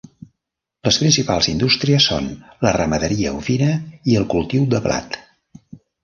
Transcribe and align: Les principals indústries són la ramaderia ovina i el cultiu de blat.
Les 0.87 0.97
principals 1.01 1.49
indústries 1.51 2.07
són 2.11 2.29
la 2.67 2.71
ramaderia 2.77 3.33
ovina 3.41 3.67
i 4.13 4.17
el 4.23 4.25
cultiu 4.35 4.65
de 4.73 4.81
blat. 4.87 5.19